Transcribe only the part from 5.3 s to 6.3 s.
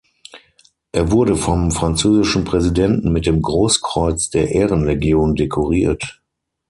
dekoriert.